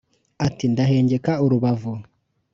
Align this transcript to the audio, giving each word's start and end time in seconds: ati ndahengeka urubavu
ati 0.45 0.65
ndahengeka 0.73 1.31
urubavu 1.45 1.93